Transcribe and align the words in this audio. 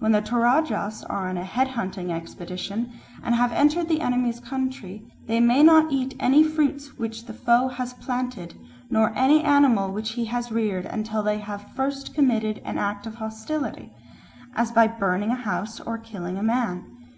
When 0.00 0.12
the 0.12 0.20
Toradjas 0.20 1.02
are 1.04 1.30
on 1.30 1.38
a 1.38 1.42
head 1.44 1.68
hunting 1.68 2.12
expedition 2.12 2.92
and 3.22 3.34
have 3.34 3.52
entered 3.52 3.88
the 3.88 4.02
enemy's 4.02 4.38
country, 4.38 5.10
they 5.28 5.40
may 5.40 5.62
not 5.62 5.90
eat 5.90 6.14
any 6.20 6.42
fruits 6.44 6.98
which 6.98 7.24
the 7.24 7.32
foe 7.32 7.68
has 7.68 7.94
planted 7.94 8.52
nor 8.90 9.16
any 9.16 9.42
animal 9.42 9.90
which 9.92 10.10
he 10.12 10.26
has 10.26 10.52
reared 10.52 10.84
until 10.84 11.22
they 11.22 11.38
have 11.38 11.72
first 11.74 12.12
committed 12.14 12.60
an 12.66 12.76
act 12.76 13.06
of 13.06 13.14
hostility, 13.14 13.94
as 14.54 14.72
by 14.72 14.86
burning 14.86 15.30
a 15.30 15.34
house 15.36 15.80
or 15.80 15.96
killing 15.96 16.36
a 16.36 16.42
man. 16.42 16.84